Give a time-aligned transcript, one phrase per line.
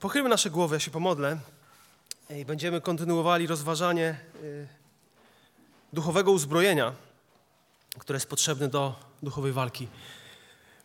[0.00, 1.38] Pochylmy nasze głowy, ja się pomodlę
[2.30, 4.68] i będziemy kontynuowali rozważanie y,
[5.92, 6.92] duchowego uzbrojenia,
[7.98, 9.88] które jest potrzebne do duchowej walki.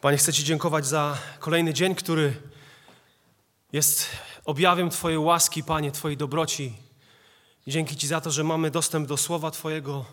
[0.01, 2.33] Panie, chcę Ci dziękować za kolejny dzień, który
[3.73, 4.05] jest
[4.45, 6.73] objawem Twojej łaski, Panie, Twojej dobroci.
[7.67, 10.05] Dzięki Ci za to, że mamy dostęp do Słowa Twojego.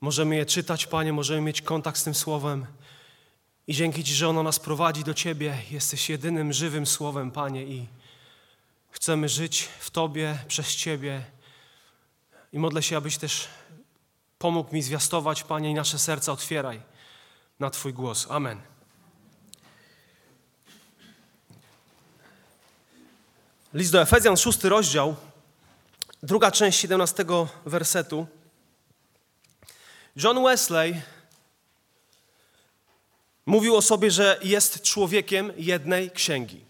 [0.00, 2.66] Możemy je czytać, Panie, możemy mieć kontakt z tym Słowem.
[3.66, 5.58] I dzięki Ci, że ono nas prowadzi do Ciebie.
[5.70, 7.86] Jesteś jedynym żywym Słowem, Panie, i
[8.90, 11.24] chcemy żyć w Tobie, przez Ciebie.
[12.52, 13.48] I modlę się, abyś też
[14.38, 16.80] pomógł mi zwiastować, Panie, i nasze serca otwieraj
[17.60, 18.26] na Twój głos.
[18.30, 18.60] Amen.
[23.74, 25.16] List do Efezjan, szósty rozdział,
[26.22, 27.24] druga część 17
[27.66, 28.26] wersetu.
[30.16, 31.02] John Wesley
[33.46, 36.64] Mówił o sobie, że jest człowiekiem jednej księgi.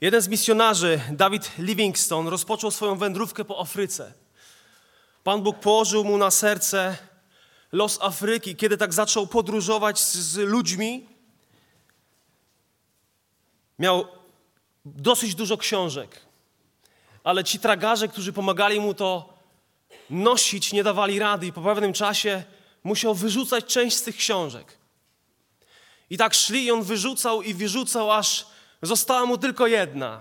[0.00, 4.12] Jeden z misjonarzy, David Livingstone, rozpoczął swoją wędrówkę po Afryce.
[5.24, 6.96] Pan Bóg położył mu na serce
[7.72, 8.56] los Afryki.
[8.56, 11.06] Kiedy tak zaczął podróżować z, z ludźmi,
[13.78, 14.06] miał
[14.84, 16.20] dosyć dużo książek,
[17.24, 19.34] ale ci tragarze, którzy pomagali mu to
[20.10, 22.42] nosić, nie dawali rady i po pewnym czasie
[22.84, 24.78] musiał wyrzucać część z tych książek.
[26.10, 28.46] I tak szli i on wyrzucał i wyrzucał, aż
[28.82, 30.20] została mu tylko jedna.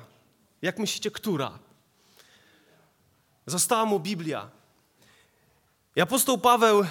[0.61, 1.59] Jak myślicie, która?
[3.45, 4.49] Została mu Biblia.
[5.95, 6.85] I apostoł Paweł,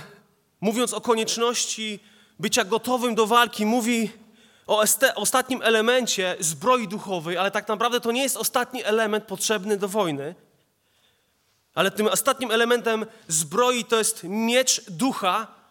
[0.60, 2.00] mówiąc o konieczności
[2.38, 4.10] bycia gotowym do walki, mówi
[4.66, 4.84] o
[5.14, 10.34] ostatnim elemencie zbroi duchowej, ale tak naprawdę to nie jest ostatni element potrzebny do wojny.
[11.74, 15.61] Ale tym ostatnim elementem zbroi to jest miecz ducha,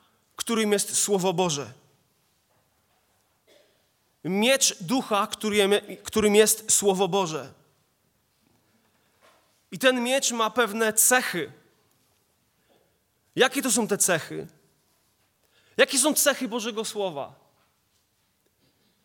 [0.42, 1.74] którym jest Słowo Boże.
[4.24, 5.28] Miecz ducha,
[6.04, 7.54] którym jest Słowo Boże.
[9.72, 11.52] I ten miecz ma pewne cechy.
[13.36, 14.48] Jakie to są te cechy?
[15.78, 17.36] Jakie są cechy Bożego Słowa?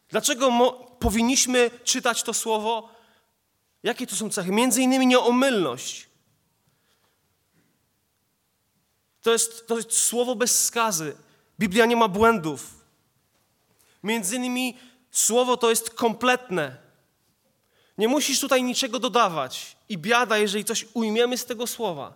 [0.09, 0.51] Dlaczego
[0.99, 2.89] powinniśmy czytać to Słowo?
[3.83, 4.53] Jakie to są cechy?
[4.53, 6.09] Między innymi nieomylność.
[9.23, 11.17] To jest, to jest słowo bez skazy.
[11.59, 12.85] Biblia nie ma błędów.
[14.03, 14.79] Między innymi
[15.11, 16.77] słowo to jest kompletne.
[17.99, 19.77] Nie musisz tutaj niczego dodawać.
[19.89, 22.13] I biada, jeżeli coś ujmiemy z tego słowa.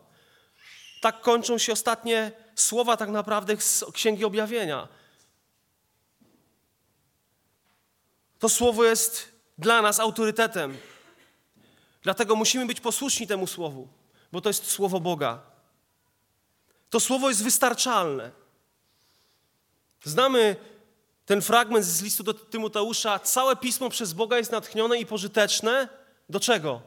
[1.01, 4.89] Tak kończą się ostatnie słowa tak naprawdę z Księgi Objawienia.
[8.39, 10.79] To słowo jest dla nas autorytetem.
[12.03, 13.89] Dlatego musimy być posłuszni temu słowu,
[14.33, 15.43] bo to jest słowo Boga.
[16.91, 18.31] To słowo jest wystarczalne.
[20.05, 20.57] Znamy
[21.27, 23.19] ten fragment z listu do Tymoteusza.
[23.19, 25.89] Całe pismo przez Boga jest natchnione i pożyteczne.
[26.29, 26.81] Do czego?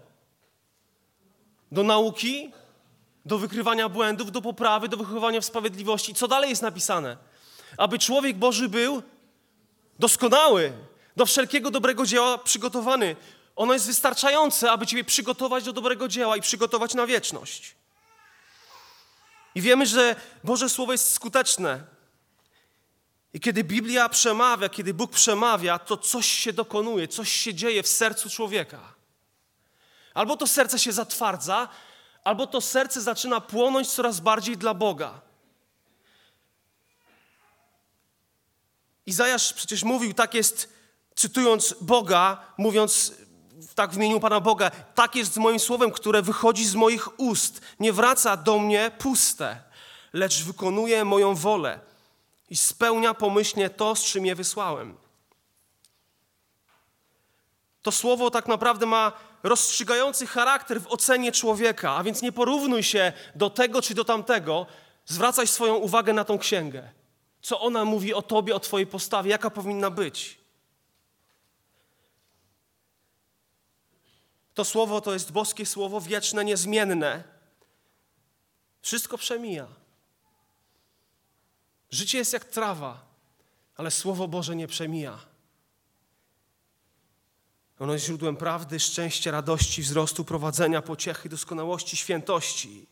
[1.71, 2.51] Do nauki,
[3.25, 6.13] do wykrywania błędów, do poprawy, do wychowywania w sprawiedliwości.
[6.13, 7.17] Co dalej jest napisane?
[7.77, 9.03] Aby człowiek Boży był
[9.99, 10.73] doskonały,
[11.15, 13.15] do wszelkiego dobrego dzieła przygotowany.
[13.55, 17.75] Ono jest wystarczające, aby Ciebie przygotować do dobrego dzieła i przygotować na wieczność.
[19.55, 21.83] I wiemy, że Boże Słowo jest skuteczne.
[23.33, 27.87] I kiedy Biblia przemawia, kiedy Bóg przemawia, to coś się dokonuje, coś się dzieje w
[27.87, 28.93] sercu człowieka.
[30.13, 31.67] Albo to serce się zatwardza,
[32.23, 35.21] albo to serce zaczyna płonąć coraz bardziej dla Boga.
[39.05, 40.73] Izajasz przecież mówił, tak jest,
[41.15, 43.13] cytując Boga, mówiąc
[43.75, 47.61] tak w imieniu Pana Boga, tak jest z moim słowem, które wychodzi z moich ust.
[47.79, 49.63] Nie wraca do mnie puste,
[50.13, 51.92] lecz wykonuje moją wolę
[52.53, 54.97] i spełnia pomyślnie to, z czym je wysłałem.
[57.81, 59.11] To słowo tak naprawdę ma
[59.43, 64.65] rozstrzygający charakter w ocenie człowieka, a więc nie porównuj się do tego czy do tamtego,
[65.05, 66.91] zwracaj swoją uwagę na tą księgę.
[67.41, 70.37] Co ona mówi o tobie, o twojej postawie, jaka powinna być.
[74.53, 77.23] To słowo to jest boskie słowo, wieczne, niezmienne.
[78.81, 79.82] Wszystko przemija.
[81.93, 83.05] Życie jest jak trawa,
[83.75, 85.19] ale Słowo Boże nie przemija.
[87.79, 92.85] Ono jest źródłem prawdy, szczęścia, radości, wzrostu, prowadzenia, pociechy, doskonałości, świętości.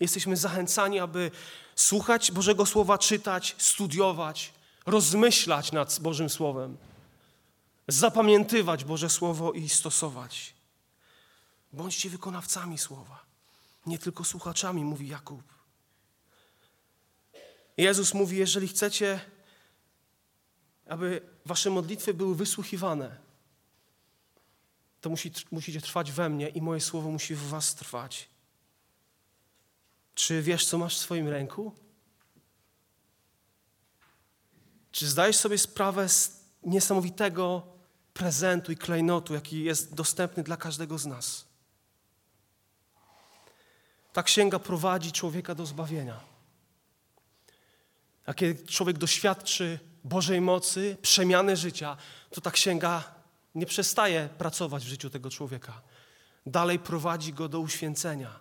[0.00, 1.30] Jesteśmy zachęcani, aby
[1.74, 4.52] słuchać Bożego Słowa, czytać, studiować,
[4.86, 6.76] rozmyślać nad Bożym Słowem,
[7.88, 10.54] zapamiętywać Boże Słowo i stosować.
[11.72, 13.24] Bądźcie wykonawcami Słowa,
[13.86, 15.59] nie tylko słuchaczami, mówi Jakub.
[17.80, 19.20] Jezus mówi, jeżeli chcecie,
[20.86, 23.16] aby wasze modlitwy były wysłuchiwane,
[25.00, 28.28] to musi, musicie trwać we mnie i moje słowo musi w was trwać.
[30.14, 31.72] Czy wiesz, co masz w swoim ręku?
[34.92, 37.66] Czy zdajesz sobie sprawę z niesamowitego
[38.14, 41.44] prezentu i klejnotu, jaki jest dostępny dla każdego z nas?
[44.12, 46.29] Ta księga prowadzi człowieka do zbawienia.
[48.30, 51.96] A kiedy człowiek doświadczy Bożej mocy, przemiany życia,
[52.30, 53.14] to ta księga
[53.54, 55.82] nie przestaje pracować w życiu tego człowieka.
[56.46, 58.40] Dalej prowadzi go do uświęcenia.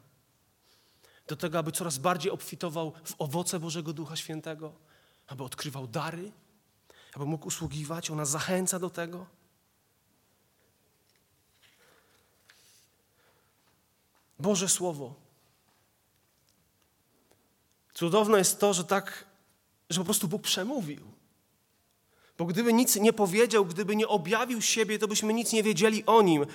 [1.27, 4.73] Do tego, aby coraz bardziej obfitował w owoce Bożego Ducha Świętego,
[5.27, 6.31] aby odkrywał dary,
[7.13, 8.09] aby mógł usługiwać.
[8.09, 9.25] Ona zachęca do tego.
[14.39, 15.15] Boże Słowo.
[17.93, 19.28] Cudowne jest to, że tak,
[19.89, 21.01] że po prostu Bóg przemówił.
[22.37, 26.21] Bo gdyby nic nie powiedział, gdyby nie objawił siebie, to byśmy nic nie wiedzieli o
[26.21, 26.45] nim.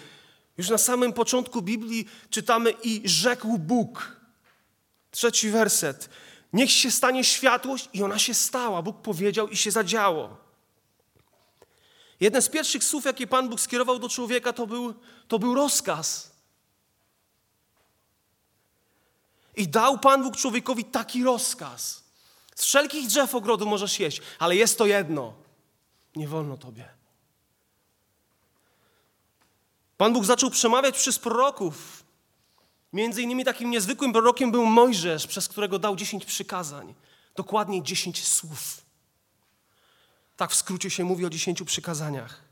[0.58, 4.16] Już na samym początku Biblii czytamy i rzekł Bóg.
[5.10, 6.08] Trzeci werset.
[6.52, 8.82] Niech się stanie światłość i ona się stała.
[8.82, 10.36] Bóg powiedział i się zadziało.
[12.20, 14.94] Jeden z pierwszych słów, jakie Pan Bóg skierował do człowieka, to był,
[15.28, 16.32] to był rozkaz.
[19.56, 22.03] I dał Pan Bóg człowiekowi taki rozkaz.
[22.54, 25.32] Z wszelkich drzew ogrodu możesz jeść, ale jest to jedno.
[26.16, 26.88] Nie wolno Tobie.
[29.96, 32.04] Pan Bóg zaczął przemawiać przez proroków.
[32.92, 36.94] Między innymi takim niezwykłym prorokiem był Mojżesz, przez którego dał dziesięć przykazań.
[37.36, 38.82] Dokładniej dziesięć słów.
[40.36, 42.42] Tak w skrócie się mówi o dziesięciu przykazaniach.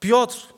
[0.00, 0.54] Piotr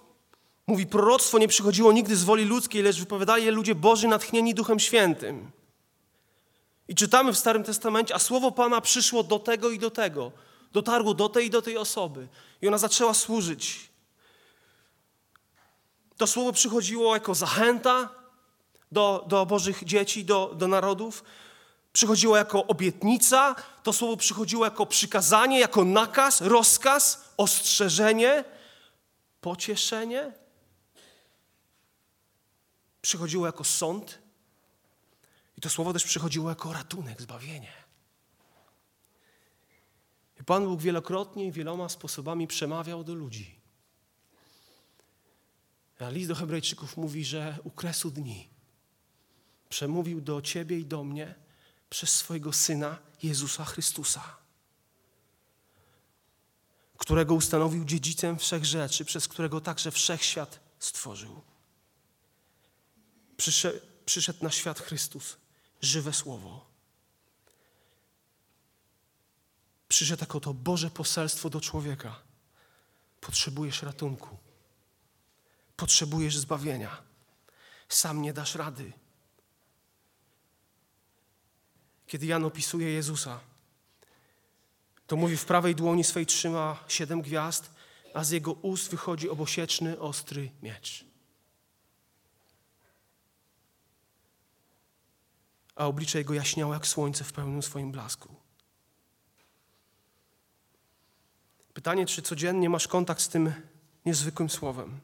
[0.66, 4.80] mówi, proroctwo nie przychodziło nigdy z woli ludzkiej, lecz wypowiadali je ludzie Boży natchnieni Duchem
[4.80, 5.50] Świętym.
[6.88, 10.32] I czytamy w Starym Testamencie, a słowo Pana przyszło do tego i do tego.
[10.72, 12.28] Dotarło do tej i do tej osoby.
[12.62, 13.90] I ona zaczęła służyć.
[16.16, 18.08] To słowo przychodziło jako zachęta
[18.92, 21.24] do, do Bożych dzieci, do, do narodów.
[21.92, 28.44] Przychodziło jako obietnica, to słowo przychodziło jako przykazanie, jako nakaz, rozkaz, ostrzeżenie,
[29.40, 30.32] pocieszenie.
[33.02, 34.18] Przychodziło jako sąd,
[35.64, 37.72] to słowo też przychodziło jako ratunek, zbawienie.
[40.40, 43.60] I Pan Bóg wielokrotnie i wieloma sposobami przemawiał do ludzi.
[46.00, 48.48] A list do Hebrajczyków mówi, że u kresu dni
[49.68, 51.34] przemówił do ciebie i do mnie
[51.90, 54.36] przez swojego Syna Jezusa Chrystusa,
[56.98, 61.42] którego ustanowił dziedzicem wszech rzeczy, przez którego także wszechświat stworzył.
[64.06, 65.36] Przyszedł, na świat Chrystus,
[65.84, 66.66] żywe Słowo.
[69.88, 72.20] Przyszedł jako to Boże poselstwo do człowieka.
[73.20, 74.38] Potrzebujesz ratunku.
[75.76, 77.02] Potrzebujesz zbawienia.
[77.88, 78.92] Sam nie dasz rady.
[82.06, 83.40] Kiedy Jan opisuje Jezusa,
[85.06, 87.70] to mówi, w prawej dłoni swej trzyma siedem gwiazd,
[88.14, 91.13] a z jego ust wychodzi obosieczny, ostry miecz.
[95.76, 98.34] A oblicze jego jaśniało jak słońce w pełnym swoim blasku.
[101.74, 103.52] Pytanie, czy codziennie masz kontakt z tym
[104.06, 105.00] niezwykłym słowem?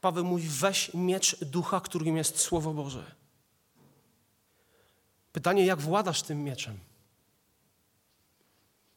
[0.00, 3.14] Paweł mówi: weź miecz ducha, którym jest Słowo Boże.
[5.32, 6.78] Pytanie, jak władasz tym mieczem?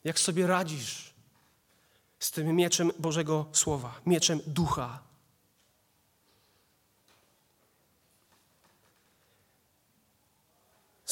[0.03, 1.13] Jak sobie radzisz
[2.19, 5.06] z tym mieczem Bożego Słowa, mieczem ducha?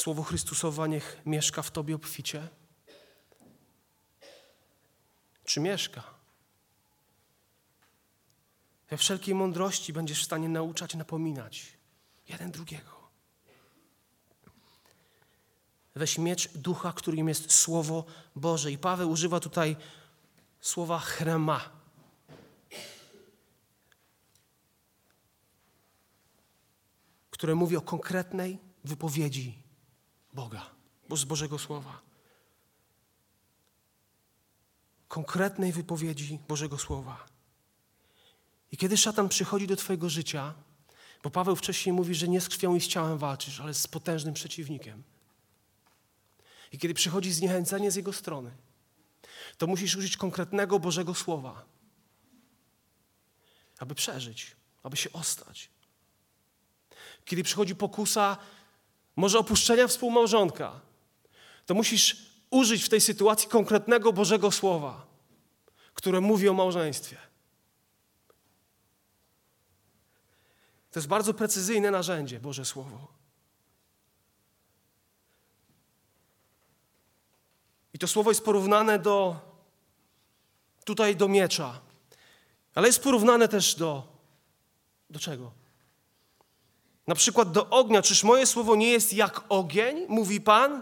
[0.06, 2.48] Słowo Chrystusowa niech mieszka w Tobie obficie?
[5.44, 6.04] Czy mieszka?
[8.90, 11.78] We wszelkiej mądrości będziesz w stanie nauczać, napominać
[12.30, 13.10] jeden drugiego.
[15.96, 18.72] Weź miecz ducha, którym jest Słowo Boże.
[18.72, 19.76] I Paweł używa tutaj
[20.62, 21.70] słowa chrema.
[27.30, 29.65] które mówi o konkretnej wypowiedzi
[30.36, 30.70] Boga,
[31.10, 32.02] bo z Bożego Słowa.
[35.08, 37.26] Konkretnej wypowiedzi Bożego Słowa.
[38.72, 40.54] I kiedy szatan przychodzi do Twojego życia,
[41.24, 44.34] bo Paweł wcześniej mówi, że nie z krwią i z ciałem walczysz, ale z potężnym
[44.34, 45.04] przeciwnikiem.
[46.72, 48.52] I kiedy przychodzi zniechęcenie z jego strony,
[49.58, 51.66] to musisz użyć konkretnego Bożego Słowa,
[53.80, 55.70] aby przeżyć, aby się ostać.
[57.26, 58.38] Kiedy przychodzi pokusa
[59.16, 60.82] może opuszczenia współmałżonka,
[61.66, 62.18] to musisz
[62.50, 65.06] użyć w tej sytuacji konkretnego Bożego Słowa,
[65.94, 67.18] które mówi o małżeństwie.
[70.92, 73.08] To jest bardzo precyzyjne narzędzie, Boże Słowo.
[77.94, 79.40] I to słowo jest porównane do
[80.86, 81.82] tutaj do miecza,
[82.76, 84.16] ale jest porównane też do
[85.10, 85.65] do czego?
[87.08, 88.02] Na przykład do ognia.
[88.02, 90.82] Czyż moje słowo nie jest jak ogień, mówi Pan?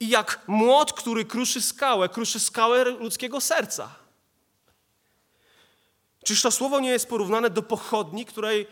[0.00, 3.94] I jak młot, który kruszy skałę, kruszy skałę ludzkiego serca.
[6.24, 8.66] Czyż to słowo nie jest porównane do pochodni, której,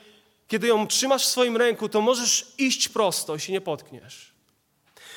[0.49, 4.35] kiedy ją trzymasz w swoim ręku, to możesz iść prosto i się nie potkniesz?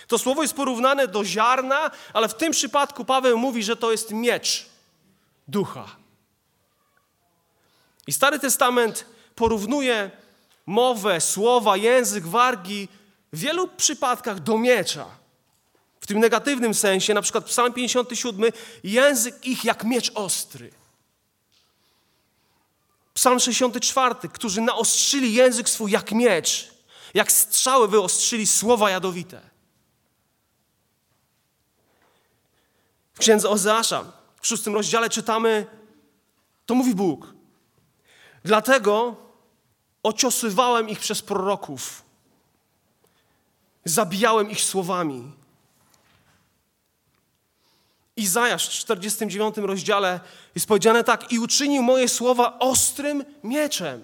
[0.07, 4.11] To słowo jest porównane do ziarna, ale w tym przypadku Paweł mówi, że to jest
[4.11, 4.65] miecz
[5.47, 5.95] ducha.
[8.07, 9.05] I Stary Testament
[9.35, 10.11] porównuje
[10.65, 12.87] mowę, słowa, język, wargi
[13.33, 15.05] w wielu przypadkach do miecza.
[16.01, 18.51] W tym negatywnym sensie, na przykład Psalm 57,
[18.83, 20.71] język ich jak miecz ostry.
[23.13, 26.73] Psalm 64, którzy naostrzyli język swój jak miecz,
[27.13, 29.41] jak strzały wyostrzyli słowa jadowite.
[33.13, 34.03] W księdze Ozeasza
[34.41, 35.65] w szóstym rozdziale czytamy,
[36.65, 37.33] to mówi Bóg.
[38.43, 39.22] Dlatego
[40.03, 42.03] ociosywałem ich przez proroków,
[43.85, 45.31] zabijałem ich słowami.
[48.15, 50.19] Izajasz w 49 rozdziale
[50.55, 54.03] jest powiedziane tak: I uczynił moje słowa ostrym mieczem.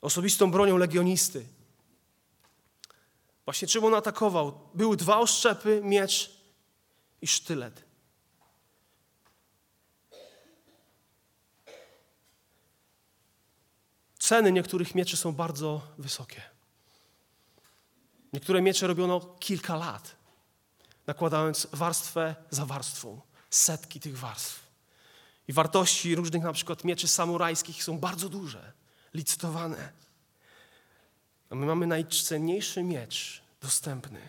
[0.00, 1.44] Osobistą bronią legionisty
[3.44, 4.68] Właśnie czym on atakował?
[4.74, 6.30] Były dwa oszczepy, miecz
[7.22, 7.84] i sztylet.
[14.18, 16.42] Ceny niektórych mieczy są bardzo wysokie.
[18.32, 20.16] Niektóre miecze robiono kilka lat,
[21.06, 23.20] nakładając warstwę za warstwą,
[23.50, 24.64] setki tych warstw.
[25.48, 28.72] I wartości różnych na przykład mieczy samurajskich są bardzo duże,
[29.14, 29.92] licytowane.
[31.50, 34.20] A my mamy najcenniejszy miecz dostępny.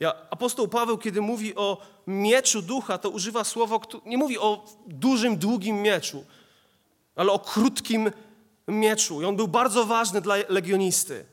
[0.00, 5.36] Ja, apostoł Paweł, kiedy mówi o mieczu ducha, to używa słowa, nie mówi o dużym,
[5.36, 6.24] długim mieczu,
[7.16, 8.10] ale o krótkim
[8.68, 9.22] mieczu.
[9.22, 11.24] I on był bardzo ważny dla legionisty.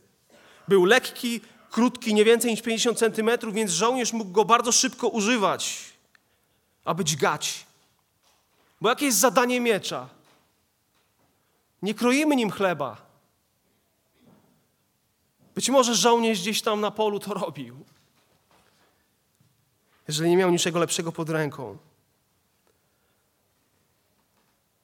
[0.68, 1.42] Był lekki,
[1.72, 5.80] krótki, nie więcej niż 50 centymetrów, więc żołnierz mógł go bardzo szybko używać,
[6.86, 7.66] aby dźgać.
[8.82, 10.10] Bo jakie jest zadanie miecza?
[11.82, 13.12] Nie kroimy nim chleba.
[15.56, 17.86] Być może żołnierz gdzieś tam na polu to robił,
[20.08, 21.78] jeżeli nie miał niczego lepszego pod ręką.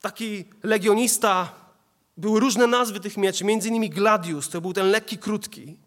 [0.01, 1.53] Taki legionista,
[2.17, 5.77] były różne nazwy tych mieczy, między innymi gladius, to był ten lekki, krótki.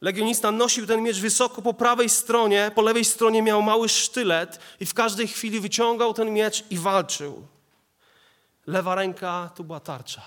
[0.00, 4.86] Legionista nosił ten miecz wysoko po prawej stronie, po lewej stronie miał mały sztylet i
[4.86, 7.46] w każdej chwili wyciągał ten miecz i walczył.
[8.66, 10.22] Lewa ręka to była tarcza.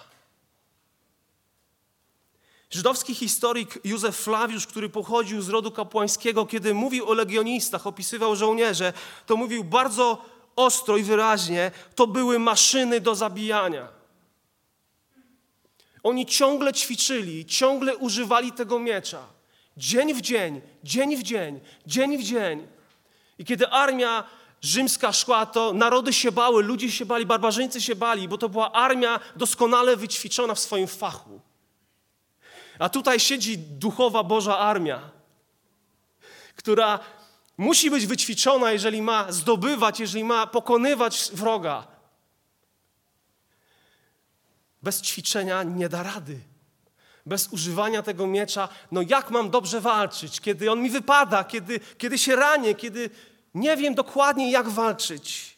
[2.69, 8.93] Żydowski historyk Józef Flawiusz, który pochodził z rodu kapłańskiego, kiedy mówił o legionistach, opisywał żołnierze,
[9.25, 10.25] to mówił bardzo
[10.55, 13.87] ostro i wyraźnie, to były maszyny do zabijania.
[16.03, 19.23] Oni ciągle ćwiczyli, ciągle używali tego miecza.
[19.77, 22.67] Dzień w dzień, dzień w dzień, dzień w dzień.
[23.37, 24.23] I kiedy armia
[24.61, 28.71] rzymska szła, to narody się bały, ludzie się bali, barbarzyńcy się bali, bo to była
[28.71, 31.41] armia doskonale wyćwiczona w swoim fachu.
[32.79, 35.09] A tutaj siedzi duchowa Boża armia,
[36.55, 36.99] która
[37.57, 41.87] musi być wyćwiczona, jeżeli ma zdobywać, jeżeli ma pokonywać wroga.
[44.83, 46.39] Bez ćwiczenia nie da rady.
[47.25, 52.17] Bez używania tego miecza, no jak mam dobrze walczyć, kiedy on mi wypada, kiedy, kiedy
[52.17, 53.09] się ranię, kiedy
[53.55, 55.55] nie wiem dokładnie, jak walczyć.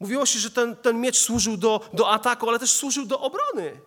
[0.00, 3.80] Mówiło się, że ten, ten miecz służył do, do ataku, ale też służył do obrony.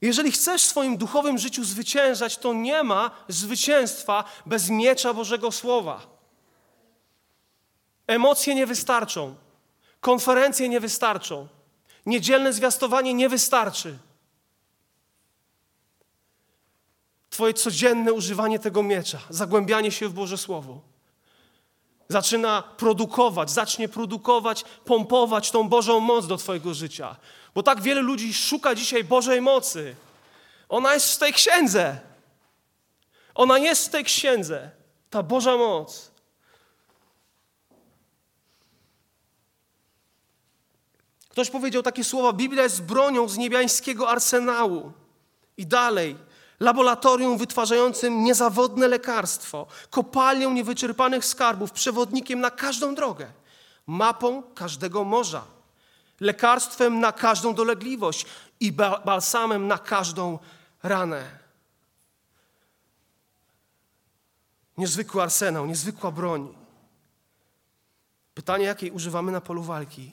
[0.00, 6.06] Jeżeli chcesz w swoim duchowym życiu zwyciężać, to nie ma zwycięstwa bez miecza Bożego Słowa.
[8.06, 9.34] Emocje nie wystarczą,
[10.00, 11.48] konferencje nie wystarczą,
[12.06, 13.98] niedzielne zwiastowanie nie wystarczy.
[17.30, 20.90] Twoje codzienne używanie tego miecza, zagłębianie się w Boże Słowo
[22.10, 27.16] zaczyna produkować, zacznie produkować, pompować tą Bożą moc do Twojego życia.
[27.54, 29.96] Bo tak wiele ludzi szuka dzisiaj Bożej mocy.
[30.68, 32.00] Ona jest w tej księdze.
[33.34, 34.70] Ona jest w tej księdze,
[35.10, 36.10] ta Boża moc.
[41.28, 44.92] Ktoś powiedział takie słowa: Biblia jest bronią z niebiańskiego arsenału.
[45.56, 46.16] I dalej,
[46.60, 53.32] laboratorium wytwarzającym niezawodne lekarstwo, kopalnią niewyczerpanych skarbów, przewodnikiem na każdą drogę,
[53.86, 55.44] mapą każdego morza,
[56.20, 58.26] lekarstwem na każdą dolegliwość
[58.60, 58.72] i
[59.04, 60.38] balsamem na każdą
[60.82, 61.38] ranę.
[64.78, 66.54] Niezwykły arsenał, niezwykła broń.
[68.34, 70.12] Pytanie, jakiej używamy na polu walki?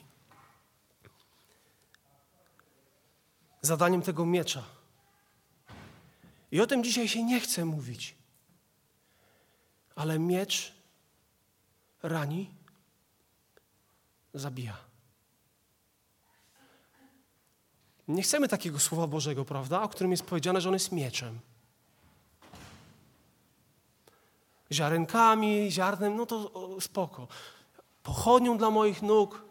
[3.62, 4.77] Zadaniem tego miecza.
[6.52, 8.14] I o tym dzisiaj się nie chce mówić.
[9.94, 10.74] Ale miecz
[12.02, 12.50] rani,
[14.34, 14.76] zabija.
[18.08, 19.82] Nie chcemy takiego słowa Bożego, prawda?
[19.82, 21.40] O którym jest powiedziane, że on jest mieczem.
[24.72, 27.28] Ziarenkami, ziarnem, no to spoko.
[28.02, 29.44] Pochodnią dla moich nóg.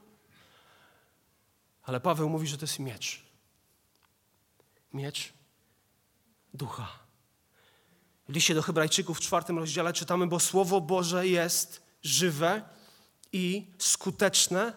[1.83, 3.23] Ale Paweł mówi, że to jest miecz.
[4.93, 5.36] Miecz
[6.53, 6.87] ducha.
[8.29, 12.61] W liście do Hebrajczyków w czwartym rozdziale czytamy, bo Słowo Boże jest żywe
[13.31, 14.73] i skuteczne,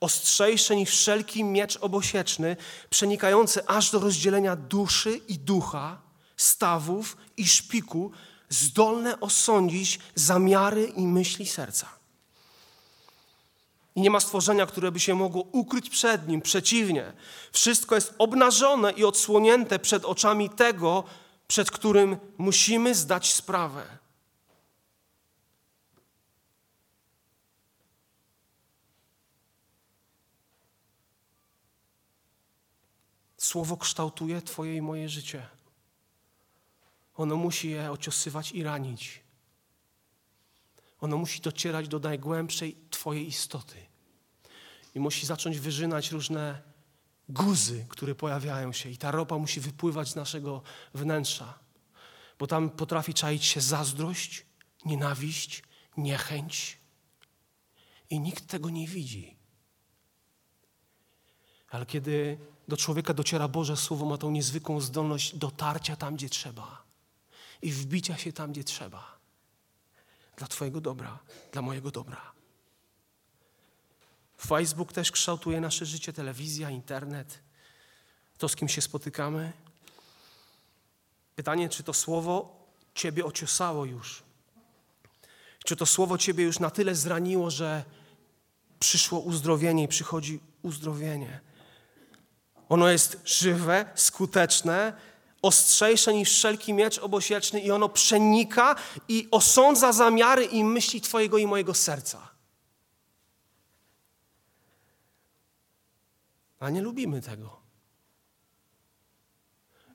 [0.00, 2.56] ostrzejsze niż wszelki miecz obosieczny,
[2.90, 6.02] przenikający aż do rozdzielenia duszy i ducha,
[6.36, 8.12] stawów i szpiku,
[8.48, 11.97] zdolne osądzić zamiary i myśli serca.
[13.94, 16.42] I nie ma stworzenia, które by się mogło ukryć przed nim.
[16.42, 17.12] Przeciwnie,
[17.52, 21.04] wszystko jest obnażone i odsłonięte przed oczami tego,
[21.46, 23.98] przed którym musimy zdać sprawę.
[33.36, 35.46] Słowo kształtuje Twoje i moje życie.
[37.14, 39.22] Ono musi je ociosywać i ranić.
[41.00, 43.87] Ono musi docierać do najgłębszej Twojej istoty.
[44.98, 46.62] I musi zacząć wyrzynać różne
[47.28, 48.90] guzy, które pojawiają się.
[48.90, 50.62] I ta ropa musi wypływać z naszego
[50.94, 51.58] wnętrza.
[52.38, 54.46] Bo tam potrafi czaić się zazdrość,
[54.84, 55.62] nienawiść,
[55.96, 56.78] niechęć.
[58.10, 59.36] I nikt tego nie widzi.
[61.70, 66.82] Ale kiedy do człowieka dociera Boże Słowo, ma tą niezwykłą zdolność dotarcia tam, gdzie trzeba
[67.62, 69.18] i wbicia się tam, gdzie trzeba.
[70.36, 71.18] Dla Twojego dobra,
[71.52, 72.37] dla mojego dobra.
[74.46, 77.38] Facebook też kształtuje nasze życie, telewizja, internet,
[78.38, 79.52] to z kim się spotykamy.
[81.36, 82.58] Pytanie, czy to słowo
[82.94, 84.22] Ciebie ociosało już?
[85.64, 87.84] Czy to słowo Ciebie już na tyle zraniło, że
[88.80, 91.40] przyszło uzdrowienie i przychodzi uzdrowienie?
[92.68, 94.92] Ono jest żywe, skuteczne,
[95.42, 98.76] ostrzejsze niż wszelki miecz obosieczny i ono przenika
[99.08, 102.37] i osądza zamiary i myśli Twojego i mojego serca.
[106.60, 107.60] A nie lubimy tego.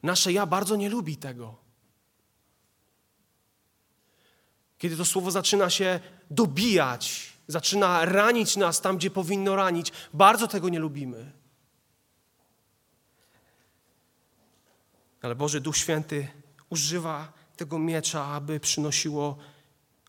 [0.02, 1.56] Nasze ja bardzo nie lubi tego.
[4.78, 6.00] Kiedy to słowo zaczyna się
[6.30, 11.32] dobijać, zaczyna ranić nas tam, gdzie powinno ranić, bardzo tego nie lubimy.
[15.22, 16.28] Ale Boży Duch Święty
[16.70, 19.38] używa tego miecza, aby przynosiło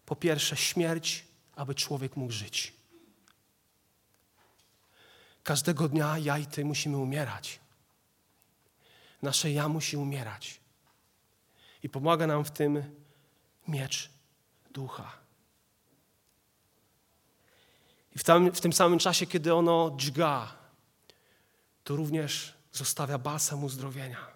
[0.06, 2.74] po pierwsze śmierć, aby człowiek mógł żyć.
[5.46, 7.60] Każdego dnia ja i ty musimy umierać.
[9.22, 10.60] Nasze ja musi umierać.
[11.84, 12.96] I pomaga nam w tym
[13.68, 14.10] miecz
[14.72, 15.12] ducha.
[18.16, 20.56] I w, tam, w tym samym czasie, kiedy ono dźga,
[21.84, 24.28] to również zostawia balsam uzdrowienia.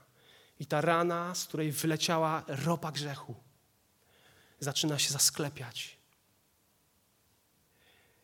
[0.60, 3.36] I ta rana, z której wyleciała ropa grzechu,
[4.60, 5.98] zaczyna się zasklepiać.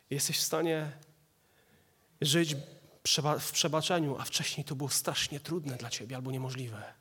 [0.10, 0.92] Jesteś w stanie
[2.22, 2.56] żyć
[3.40, 6.94] w przebaczeniu, a wcześniej to było strasznie trudne dla ciebie albo niemożliwe.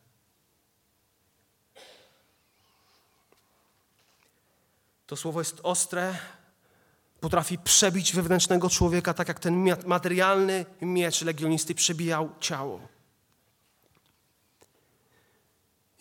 [5.06, 6.18] To słowo jest ostre,
[7.20, 12.80] potrafi przebić wewnętrznego człowieka, tak jak ten materialny miecz legionisty przebijał ciało.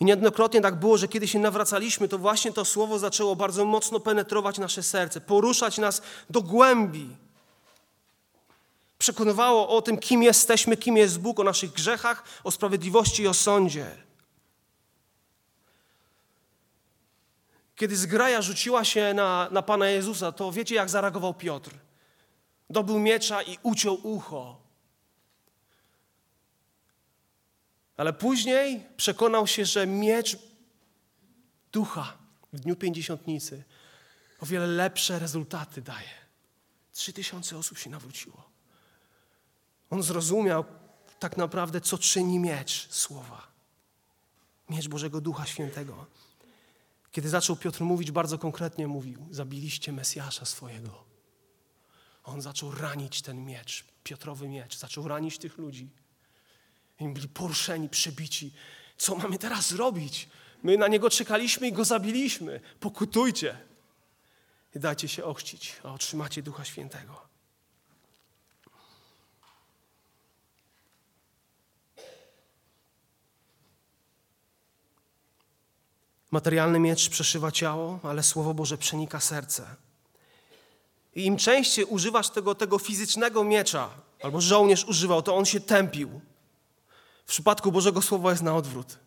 [0.00, 4.00] I niejednokrotnie tak było, że kiedy się nawracaliśmy, to właśnie to słowo zaczęło bardzo mocno
[4.00, 7.23] penetrować nasze serce, poruszać nas do głębi.
[9.04, 13.34] Przekonywało o tym, kim jesteśmy, kim jest Bóg, o naszych grzechach, o sprawiedliwości i o
[13.34, 13.96] sądzie.
[17.76, 21.70] Kiedy zgraja rzuciła się na, na Pana Jezusa, to wiecie, jak zareagował Piotr.
[22.70, 24.60] Dobył miecza i uciął ucho.
[27.96, 30.36] Ale później przekonał się, że miecz
[31.72, 32.16] ducha
[32.52, 33.64] w dniu pięćdziesiątnicy
[34.40, 36.14] o wiele lepsze rezultaty daje.
[36.92, 38.54] Trzy tysiące osób się nawróciło.
[39.94, 40.64] On zrozumiał
[41.18, 43.46] tak naprawdę, co czyni miecz słowa.
[44.70, 46.06] Miecz Bożego Ducha Świętego.
[47.12, 51.04] Kiedy zaczął Piotr mówić, bardzo konkretnie mówił: Zabiliście Mesjasza swojego.
[52.24, 55.90] On zaczął ranić ten miecz, Piotrowy miecz, zaczął ranić tych ludzi.
[57.00, 58.52] I byli poruszeni, przebici.
[58.96, 60.28] Co mamy teraz zrobić?
[60.62, 62.60] My na niego czekaliśmy i go zabiliśmy.
[62.80, 63.58] Pokutujcie
[64.74, 67.33] i dajcie się ochrzcić, a otrzymacie Ducha Świętego.
[76.34, 79.66] Materialny miecz przeszywa ciało, ale Słowo Boże przenika serce.
[81.14, 83.90] I im częściej używasz tego, tego fizycznego miecza,
[84.22, 86.20] albo żołnierz używał, to on się tępił.
[87.26, 88.98] W przypadku Bożego Słowa jest na odwrót.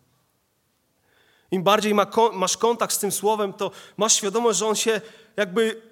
[1.50, 5.00] Im bardziej ma, masz kontakt z tym Słowem, to masz świadomość, że on się
[5.36, 5.82] jakby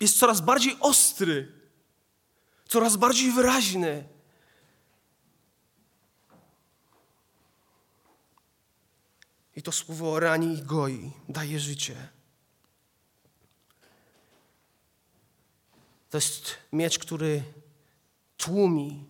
[0.00, 1.52] jest coraz bardziej ostry,
[2.68, 4.04] coraz bardziej wyraźny.
[9.56, 12.08] I to słowo rani i goi, daje życie.
[16.10, 17.42] To jest miecz, który
[18.36, 19.04] tłumi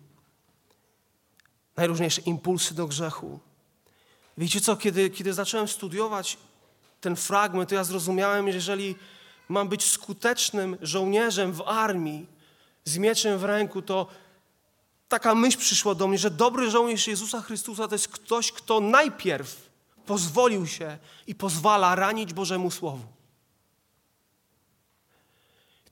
[1.77, 3.39] najróżniejsze impulsy do grzechu.
[4.37, 6.37] Wiecie co, kiedy, kiedy zacząłem studiować
[7.01, 8.95] ten fragment, to ja zrozumiałem, że jeżeli
[9.49, 12.27] mam być skutecznym żołnierzem w armii
[12.85, 14.07] z mieczem w ręku, to
[15.07, 19.70] taka myśl przyszła do mnie, że dobry żołnierz Jezusa Chrystusa to jest ktoś, kto najpierw
[20.05, 23.05] pozwolił się i pozwala ranić Bożemu Słowu.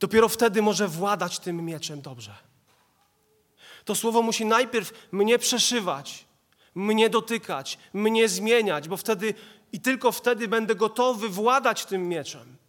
[0.00, 2.34] Dopiero wtedy może władać tym mieczem dobrze.
[3.84, 6.24] To słowo musi najpierw mnie przeszywać,
[6.74, 9.34] mnie dotykać, mnie zmieniać, bo wtedy
[9.72, 12.59] i tylko wtedy będę gotowy władać tym mieczem.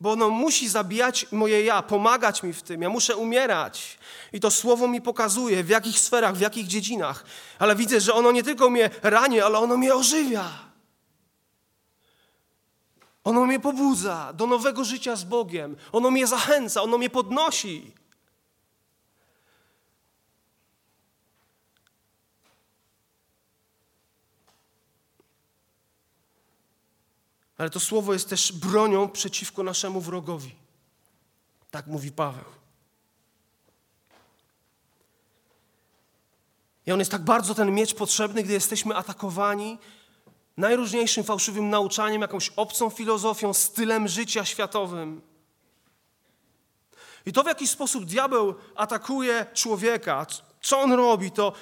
[0.00, 2.82] Bo ono musi zabijać moje ja, pomagać mi w tym.
[2.82, 3.98] Ja muszę umierać.
[4.32, 7.24] I to słowo mi pokazuje, w jakich sferach, w jakich dziedzinach.
[7.58, 10.50] Ale widzę, że ono nie tylko mnie rani, ale ono mnie ożywia.
[13.24, 15.76] Ono mnie pobudza do nowego życia z Bogiem.
[15.92, 17.92] Ono mnie zachęca, ono mnie podnosi.
[27.58, 30.54] Ale to słowo jest też bronią przeciwko naszemu wrogowi.
[31.70, 32.44] Tak mówi Paweł.
[36.86, 39.78] I on jest tak bardzo ten miecz potrzebny, gdy jesteśmy atakowani
[40.56, 45.20] najróżniejszym fałszywym nauczaniem, jakąś obcą filozofią, stylem życia światowym.
[47.26, 50.26] I to, w jaki sposób diabeł atakuje człowieka,
[50.62, 51.52] co on robi, to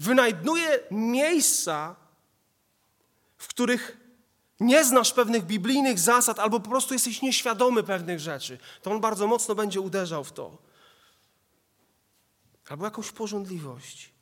[0.00, 1.96] wynajduje miejsca,
[3.38, 4.03] w których
[4.60, 9.26] nie znasz pewnych biblijnych zasad, albo po prostu jesteś nieświadomy pewnych rzeczy, to on bardzo
[9.26, 10.58] mocno będzie uderzał w to.
[12.68, 14.14] Albo jakąś porządliwość.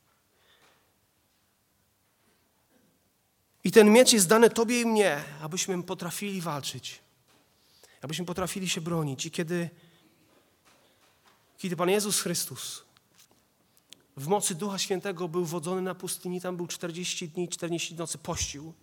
[3.64, 7.00] I ten miecz jest dany Tobie i mnie, abyśmy potrafili walczyć,
[8.02, 9.26] abyśmy potrafili się bronić.
[9.26, 9.70] I kiedy,
[11.58, 12.84] kiedy Pan Jezus Chrystus
[14.16, 18.74] w mocy Ducha Świętego był wodzony na pustyni, tam był 40 dni, 40 nocy, pościł,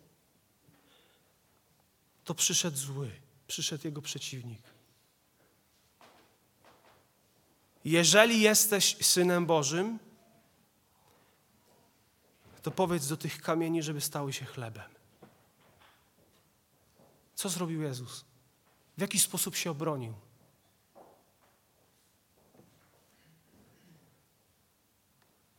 [2.29, 3.11] to przyszedł zły,
[3.47, 4.61] przyszedł jego przeciwnik.
[7.85, 9.99] Jeżeli jesteś synem Bożym,
[12.61, 14.89] to powiedz do tych kamieni, żeby stały się chlebem.
[17.35, 18.25] Co zrobił Jezus?
[18.97, 20.13] W jaki sposób się obronił?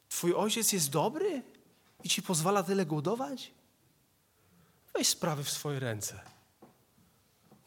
[0.09, 1.43] Twój ojciec jest dobry
[2.05, 3.51] i ci pozwala tyle głodować?
[4.95, 6.30] Weź sprawy w swoje ręce.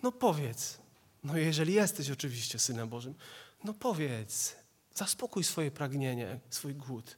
[0.04, 0.78] No powiedz.
[1.24, 3.16] No jeżeli jesteś oczywiście synem Bożym,
[3.64, 4.56] no powiedz.
[4.96, 7.18] Zaspokój swoje pragnienie, swój głód.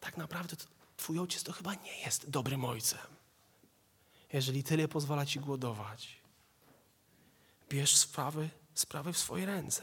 [0.00, 0.56] Tak naprawdę
[0.96, 2.98] twój ojciec to chyba nie jest dobrym ojcem.
[4.32, 6.16] Jeżeli tyle pozwala ci głodować,
[7.68, 9.82] bierz sprawy, sprawy w swoje ręce.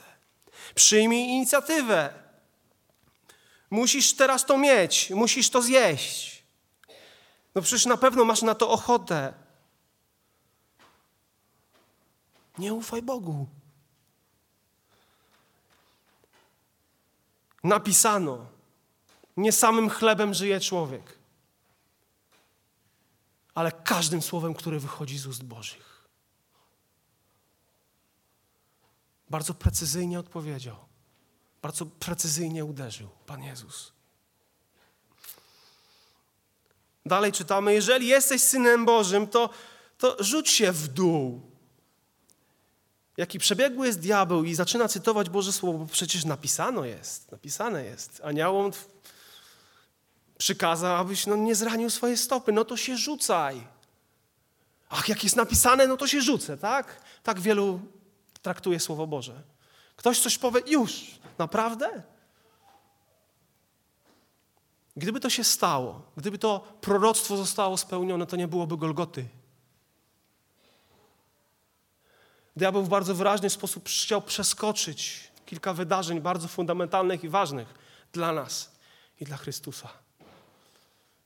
[0.76, 2.14] Przyjmij inicjatywę.
[3.70, 6.44] Musisz teraz to mieć, musisz to zjeść.
[7.56, 9.45] No przecież na pewno masz na to ochotę.
[12.58, 13.48] Nie ufaj Bogu.
[17.64, 18.46] Napisano,
[19.38, 21.18] nie samym chlebem żyje człowiek,
[23.56, 26.08] ale każdym słowem, które wychodzi z ust Bożych.
[29.30, 30.78] Bardzo precyzyjnie odpowiedział,
[31.62, 33.92] bardzo precyzyjnie uderzył Pan Jezus.
[37.06, 39.50] Dalej czytamy, jeżeli jesteś synem Bożym, to,
[39.98, 41.55] to rzuć się w dół.
[43.18, 48.22] Jaki przebiegły jest diabeł i zaczyna cytować Boże Słowo, bo przecież napisano jest, napisane jest.
[48.24, 48.72] Aniołom
[50.38, 53.68] przykazał, abyś no, nie zranił swojej stopy, no to się rzucaj.
[54.90, 57.02] Ach, jak jest napisane, no to się rzucę, tak?
[57.24, 57.80] Tak wielu
[58.42, 59.42] traktuje Słowo Boże.
[59.96, 62.04] Ktoś coś powie, już, naprawdę?
[64.98, 69.26] Gdyby to się stało, gdyby to proroctwo zostało spełnione, to nie byłoby Golgoty.
[72.56, 77.68] Diabeł w bardzo wyraźny sposób chciał przeskoczyć kilka wydarzeń bardzo fundamentalnych i ważnych
[78.14, 78.72] dla nas
[79.20, 79.90] i dla Chrystusa.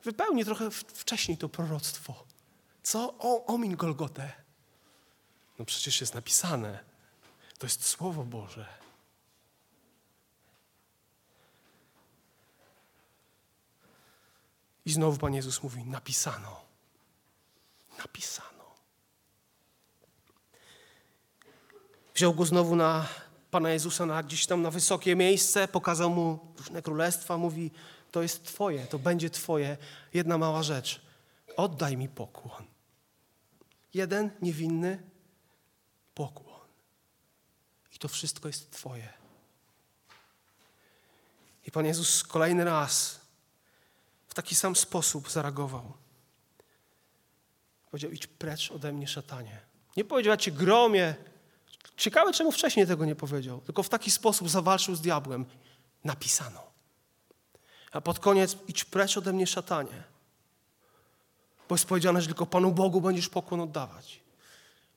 [0.03, 2.25] Wypełni trochę wcześniej to proroctwo.
[2.83, 3.13] Co?
[3.19, 4.31] O, omin Golgotę.
[5.59, 6.79] No przecież jest napisane.
[7.57, 8.65] To jest Słowo Boże.
[14.85, 16.61] I znowu Pan Jezus mówi: napisano.
[17.97, 18.58] Napisano.
[22.19, 23.07] Wziął go znowu na
[23.51, 27.71] Pana Jezusa na gdzieś tam na wysokie miejsce, pokazał mu różne królestwa, mówi:
[28.11, 29.77] To jest Twoje, to będzie Twoje.
[30.13, 31.01] Jedna mała rzecz.
[31.57, 32.65] Oddaj mi pokłon.
[33.93, 35.03] Jeden niewinny
[36.15, 36.67] pokłon.
[37.95, 39.13] I to wszystko jest Twoje.
[41.67, 43.21] I Pan Jezus kolejny raz
[44.27, 45.93] w taki sam sposób zareagował.
[47.91, 49.59] Powiedział: Idź precz ode mnie, szatanie.
[49.97, 51.28] Nie powiedział: Ja cię gromie.
[51.99, 53.61] Ciekawe, czemu wcześniej tego nie powiedział.
[53.61, 55.45] Tylko w taki sposób zawalczył z diabłem.
[56.03, 56.63] Napisano.
[57.91, 60.03] A pod koniec: Idź precz ode mnie, szatanie.
[61.69, 64.19] Bo jest powiedziane, że tylko Panu Bogu będziesz pokłon oddawać.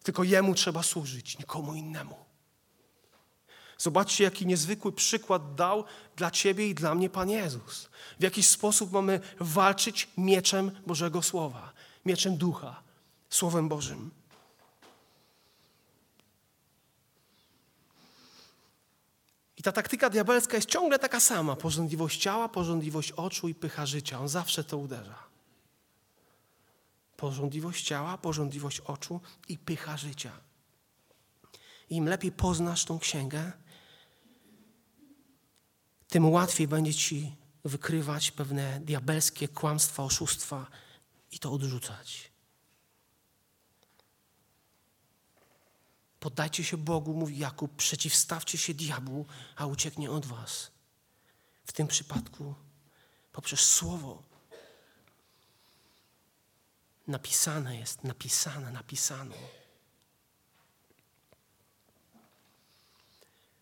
[0.02, 2.16] Tylko Jemu trzeba służyć, nikomu innemu.
[3.78, 5.84] Zobaczcie, jaki niezwykły przykład dał
[6.16, 7.88] dla Ciebie i dla mnie Pan Jezus.
[8.18, 11.72] W jaki sposób mamy walczyć mieczem Bożego Słowa,
[12.04, 12.82] mieczem Ducha,
[13.30, 14.21] Słowem Bożym.
[19.62, 24.20] I ta taktyka diabelska jest ciągle taka sama: porządliwość ciała, porządliwość oczu i pycha życia.
[24.20, 25.18] On zawsze to uderza.
[27.16, 30.32] Porządliwość ciała, porządliwość oczu i pycha życia.
[31.90, 33.52] Im lepiej poznasz tą księgę,
[36.08, 40.66] tym łatwiej będzie ci wykrywać pewne diabelskie kłamstwa, oszustwa
[41.32, 42.31] i to odrzucać.
[46.22, 50.70] Poddajcie się Bogu, mówi Jakub, przeciwstawcie się diabłu, a ucieknie od was.
[51.64, 52.54] W tym przypadku
[53.32, 54.22] poprzez słowo.
[57.06, 59.34] Napisane jest, napisane, napisano.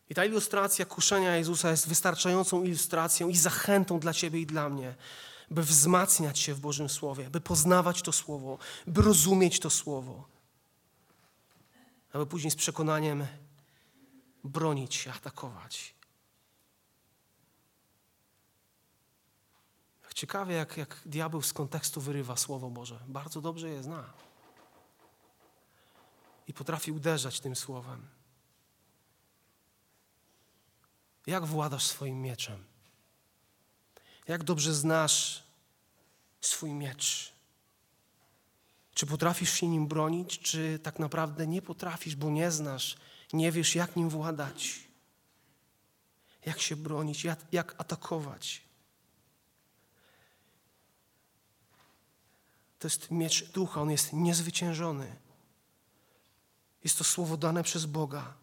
[0.09, 4.95] I ta ilustracja kuszenia Jezusa jest wystarczającą ilustracją i zachętą dla Ciebie i dla mnie,
[5.51, 10.31] by wzmacniać się w Bożym Słowie, by poznawać to Słowo, by rozumieć to Słowo,
[12.13, 13.27] aby później z przekonaniem
[14.43, 15.95] bronić się, atakować.
[20.21, 22.99] Ciekawie, jak, jak diabeł z kontekstu wyrywa Słowo Boże.
[23.07, 24.13] Bardzo dobrze je zna.
[26.47, 28.07] I potrafi uderzać tym Słowem.
[31.27, 32.65] Jak władasz swoim mieczem?
[34.27, 35.43] Jak dobrze znasz
[36.41, 37.33] swój miecz?
[38.93, 42.97] Czy potrafisz się nim bronić, czy tak naprawdę nie potrafisz, bo nie znasz,
[43.33, 44.79] nie wiesz, jak nim władać?
[46.45, 48.61] Jak się bronić, jak, jak atakować?
[52.79, 55.15] To jest miecz ducha, on jest niezwyciężony.
[56.83, 58.33] Jest to słowo dane przez Boga.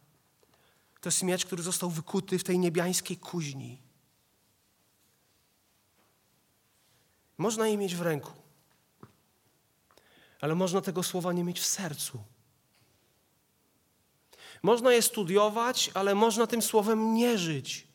[1.01, 3.83] To jest miecz, który został wykuty w tej niebiańskiej kuźni.
[7.39, 8.33] Można je mieć w ręku,
[10.41, 12.25] ale można tego słowa nie mieć w sercu.
[14.63, 17.89] Można je studiować, ale można tym słowem nie żyć.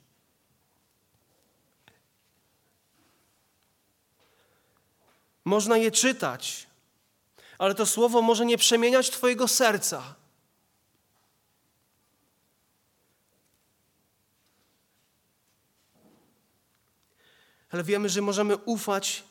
[5.46, 6.68] Można je czytać,
[7.58, 10.16] ale to słowo może nie przemieniać Twojego serca.
[17.74, 19.24] ale wiemy, że możemy ufać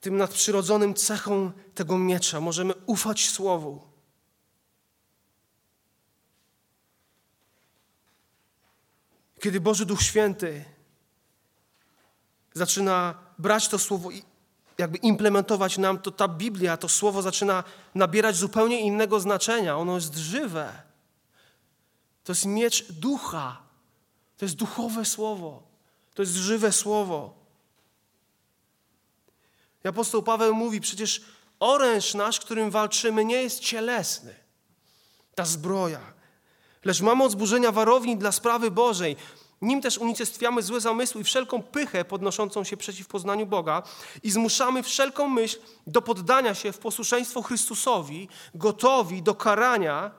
[0.00, 2.40] tym nadprzyrodzonym cechom tego miecza.
[2.40, 3.90] Możemy ufać Słowu.
[9.40, 10.64] Kiedy Boży Duch Święty
[12.54, 14.22] zaczyna brać to Słowo i
[14.78, 19.76] jakby implementować nam, to ta Biblia, to Słowo zaczyna nabierać zupełnie innego znaczenia.
[19.76, 20.82] Ono jest żywe.
[22.24, 23.62] To jest miecz ducha.
[24.36, 25.62] To jest duchowe Słowo.
[26.14, 27.39] To jest żywe Słowo.
[29.84, 31.22] I apostoł Paweł mówi, przecież
[31.60, 34.34] oręż nasz, którym walczymy, nie jest cielesny.
[35.34, 36.00] Ta zbroja.
[36.84, 39.16] Lecz ma moc burzenia warowni dla sprawy Bożej.
[39.62, 43.82] Nim też unicestwiamy złe zamysły i wszelką pychę podnoszącą się przeciw poznaniu Boga
[44.22, 50.10] i zmuszamy wszelką myśl do poddania się w posłuszeństwo Chrystusowi, gotowi do karania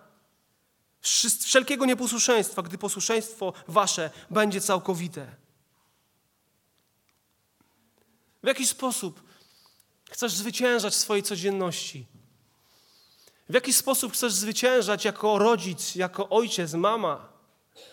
[1.42, 5.36] wszelkiego nieposłuszeństwa, gdy posłuszeństwo wasze będzie całkowite.
[8.44, 9.24] W jaki sposób
[10.12, 12.06] chcesz zwyciężać w swojej codzienności?
[13.50, 17.30] W jaki sposób chcesz zwyciężać jako rodzic, jako ojciec, mama?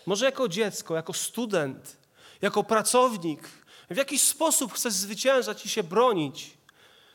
[0.05, 1.97] Może jako dziecko, jako student,
[2.41, 3.49] jako pracownik?
[3.89, 6.57] W jaki sposób chcesz zwyciężać i się bronić?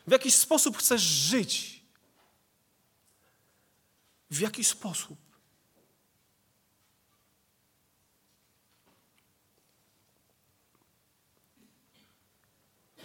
[0.07, 1.81] W jaki sposób chcesz żyć?
[4.31, 5.17] W jaki sposób?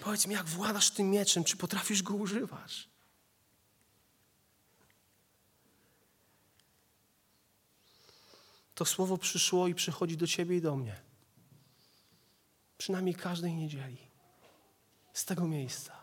[0.01, 2.89] Powiedz mi, jak władasz tym mieczem, czy potrafisz go używać?
[8.75, 11.01] To słowo przyszło i przychodzi do ciebie i do mnie.
[12.79, 13.99] Przynajmniej każdej niedzieli.
[15.13, 16.01] Z tego miejsca.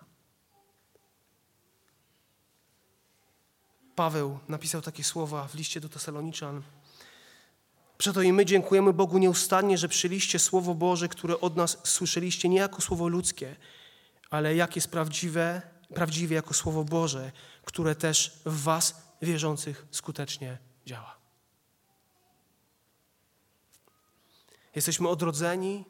[3.95, 6.63] Paweł napisał takie słowa w liście do Tesaloniczan.
[7.97, 12.57] Przeto i my dziękujemy Bogu nieustannie, że przyliście Słowo Boże, które od nas słyszeliście nie
[12.57, 13.55] jako słowo ludzkie,
[14.29, 15.61] ale jak jest prawdziwe,
[15.95, 17.31] prawdziwie jako Słowo Boże,
[17.65, 21.17] które też w Was wierzących skutecznie działa.
[24.75, 25.85] Jesteśmy odrodzeni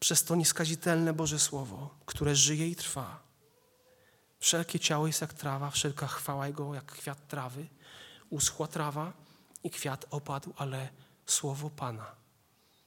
[0.00, 3.22] przez to nieskazitelne Boże Słowo, które żyje i trwa.
[4.38, 7.66] Wszelkie ciało jest jak trawa, wszelka chwała Jego jak kwiat trawy.
[8.30, 9.12] Uschła trawa
[9.64, 10.88] i kwiat opadł, ale
[11.26, 12.14] Słowo Pana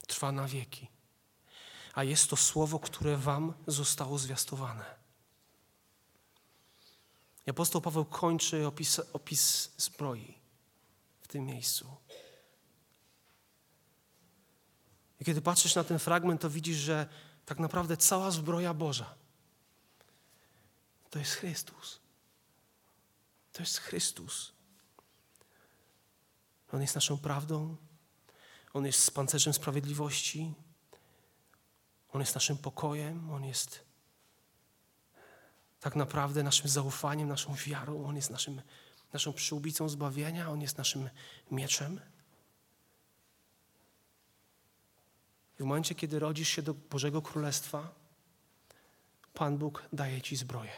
[0.07, 0.92] trwa na wieki
[1.93, 4.85] a jest to słowo, które wam zostało zwiastowane.
[7.47, 10.37] I apostoł Paweł kończy opis, opis zbroi
[11.21, 11.95] w tym miejscu.
[15.19, 17.07] I kiedy patrzysz na ten fragment, to widzisz, że
[17.45, 19.15] tak naprawdę cała zbroja Boża
[21.13, 21.99] to jest Chrystus.
[23.51, 24.51] To jest Chrystus.
[26.71, 27.77] On jest naszą prawdą,
[28.73, 30.53] On jest pancerzem sprawiedliwości,
[32.13, 33.83] on jest naszym pokojem, On jest
[35.79, 38.61] tak naprawdę naszym zaufaniem, naszą wiarą, On jest naszym,
[39.13, 41.09] naszą przyłbicą zbawienia, On jest naszym
[41.51, 41.99] mieczem.
[45.59, 47.93] I w momencie, kiedy rodzisz się do Bożego Królestwa,
[49.33, 50.71] Pan Bóg daje Ci zbroję.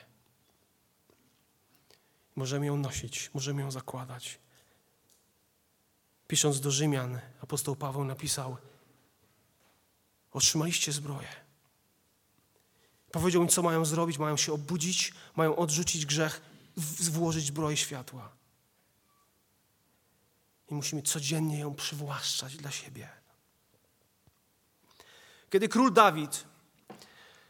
[2.36, 4.40] Możemy ją nosić, możemy ją zakładać.
[6.28, 8.58] Pisząc do Rzymian, apostoł Paweł napisał,
[10.36, 11.28] Otrzymaliście zbroję.
[13.12, 14.18] Powiedział im, co mają zrobić.
[14.18, 16.42] Mają się obudzić, mają odrzucić grzech,
[17.12, 18.30] włożyć zbroję światła.
[20.72, 23.10] I musimy codziennie ją przywłaszczać dla siebie.
[25.50, 26.44] Kiedy król Dawid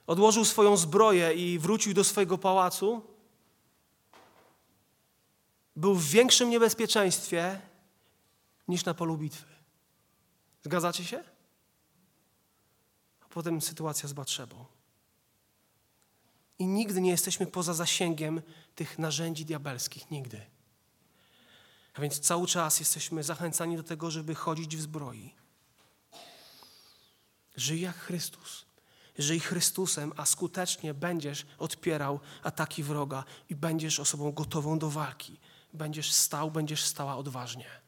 [0.08, 3.02] odłożył swoją zbroję i wrócił do swojego pałacu,
[5.76, 7.62] był w większym niebezpieczeństwie
[8.68, 9.46] niż na polu bitwy.
[10.64, 11.35] Zgadzacie się?
[13.36, 14.66] Potem sytuacja z Batrzebą.
[16.60, 18.42] I nigdy nie jesteśmy poza zasięgiem
[18.76, 20.12] tych narzędzi diabelskich.
[20.12, 20.42] Nigdy.
[21.94, 25.34] A więc cały czas jesteśmy zachęcani do tego, żeby chodzić w zbroi.
[27.56, 28.66] Żyj jak Chrystus.
[29.18, 35.40] Żyj Chrystusem, a skutecznie będziesz odpierał ataki wroga i będziesz osobą gotową do walki.
[35.74, 37.85] Będziesz stał, będziesz stała odważnie.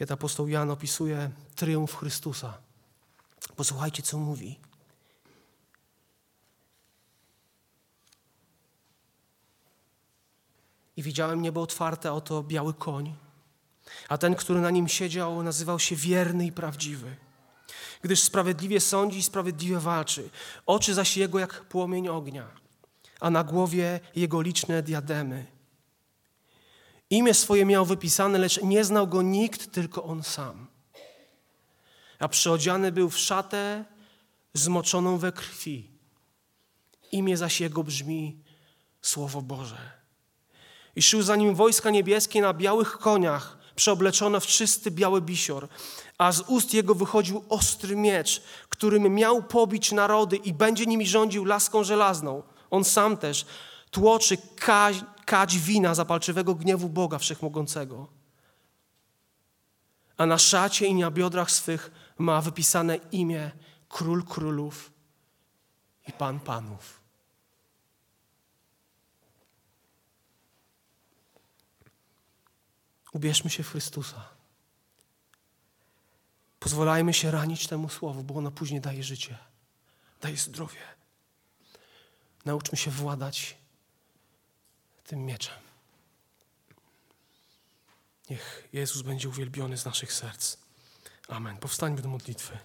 [0.00, 2.58] Kiedy apostoł Jan opisuje triumf Chrystusa.
[3.56, 4.58] Posłuchajcie, co mówi.
[10.96, 13.14] I widziałem niebo otwarte, oto biały koń,
[14.08, 17.16] a ten, który na nim siedział, nazywał się wierny i prawdziwy,
[18.02, 20.30] gdyż sprawiedliwie sądzi i sprawiedliwie walczy.
[20.66, 22.48] Oczy zaś jego jak płomień ognia,
[23.20, 25.59] a na głowie jego liczne diademy.
[27.10, 30.66] Imię swoje miał wypisane, lecz nie znał go nikt, tylko on sam.
[32.18, 33.84] A przyodziany był w szatę
[34.54, 35.90] zmoczoną we krwi.
[37.12, 38.36] Imię zaś jego brzmi
[39.02, 40.00] Słowo Boże.
[40.96, 45.68] I szły za nim wojska niebieskie na białych koniach, przeobleczone w czysty biały bisior,
[46.18, 51.44] a z ust jego wychodził ostry miecz, którym miał pobić narody i będzie nimi rządził
[51.44, 52.42] laską żelazną.
[52.70, 53.46] On sam też
[53.90, 54.96] tłoczy kaź,
[55.30, 58.08] kać wina zapalczywego gniewu Boga Wszechmogącego.
[60.16, 63.50] A na szacie i na biodrach swych ma wypisane imię
[63.88, 64.92] Król Królów
[66.08, 67.00] i Pan Panów.
[73.12, 74.28] Ubierzmy się w Chrystusa.
[76.58, 79.38] Pozwolajmy się ranić temu słowu, bo ono później daje życie,
[80.20, 80.80] daje zdrowie.
[82.44, 83.59] Nauczmy się władać
[85.10, 85.54] tym mieczem.
[88.30, 90.56] Niech Jezus będzie uwielbiony z naszych serc.
[91.28, 91.56] Amen.
[91.56, 92.58] Powstańmy do modlitwy.